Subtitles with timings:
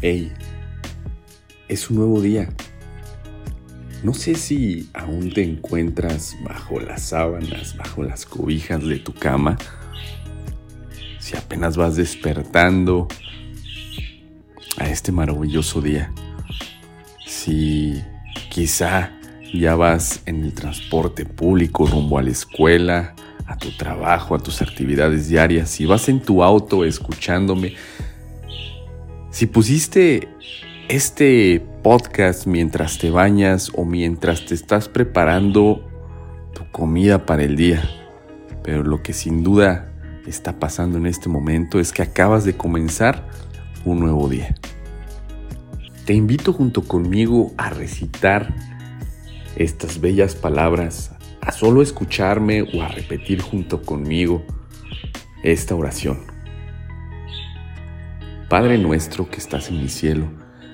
[0.00, 0.32] Hey,
[1.66, 2.48] es un nuevo día.
[4.04, 9.58] No sé si aún te encuentras bajo las sábanas, bajo las cobijas de tu cama,
[11.18, 13.08] si apenas vas despertando
[14.76, 16.12] a este maravilloso día,
[17.26, 18.00] si
[18.50, 19.18] quizá
[19.52, 24.62] ya vas en el transporte público rumbo a la escuela, a tu trabajo, a tus
[24.62, 27.74] actividades diarias, si vas en tu auto escuchándome,
[29.38, 30.26] si pusiste
[30.88, 35.88] este podcast mientras te bañas o mientras te estás preparando
[36.54, 37.88] tu comida para el día,
[38.64, 39.92] pero lo que sin duda
[40.26, 43.28] está pasando en este momento es que acabas de comenzar
[43.84, 44.56] un nuevo día.
[46.04, 48.52] Te invito junto conmigo a recitar
[49.54, 51.12] estas bellas palabras,
[51.42, 54.42] a solo escucharme o a repetir junto conmigo
[55.44, 56.27] esta oración.
[58.48, 60.24] Padre nuestro que estás en el cielo,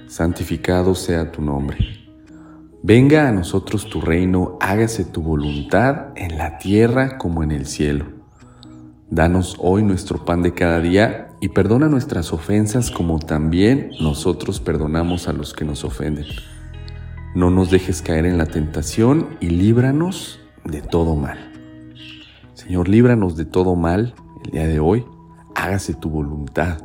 [0.07, 1.79] santificado sea tu nombre.
[2.85, 8.07] Venga a nosotros tu reino, hágase tu voluntad en la tierra como en el cielo.
[9.11, 15.27] Danos hoy nuestro pan de cada día y perdona nuestras ofensas como también nosotros perdonamos
[15.27, 16.27] a los que nos ofenden.
[17.35, 21.53] No nos dejes caer en la tentación y líbranos de todo mal.
[22.53, 25.05] Señor, líbranos de todo mal el día de hoy.
[25.57, 26.79] Hágase tu voluntad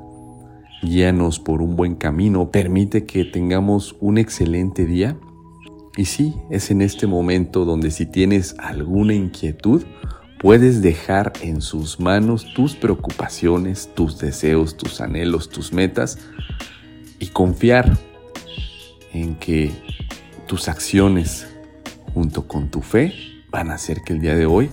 [0.82, 5.18] guíanos por un buen camino, permite que tengamos un excelente día.
[5.98, 9.84] Y sí, es en este momento donde si tienes alguna inquietud,
[10.40, 16.18] puedes dejar en sus manos tus preocupaciones, tus deseos, tus anhelos, tus metas
[17.20, 17.98] y confiar
[19.14, 19.72] en que
[20.48, 21.48] tus acciones
[22.14, 23.14] junto con tu fe
[23.52, 24.70] van a hacer que el día de hoy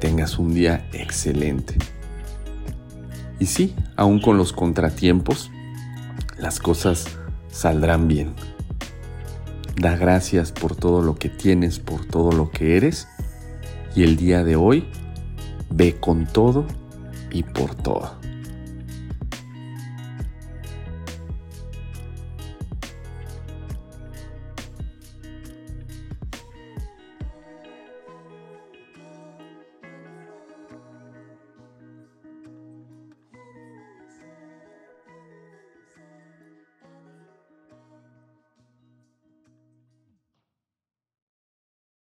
[0.00, 1.76] tengas un día excelente.
[3.40, 5.50] Y sí, aún con los contratiempos,
[6.38, 7.06] las cosas
[7.50, 8.34] saldrán bien.
[9.76, 13.08] Da gracias por todo lo que tienes, por todo lo que eres.
[13.94, 14.88] Y el día de hoy,
[15.70, 16.66] ve con todo
[17.30, 18.18] y por todo.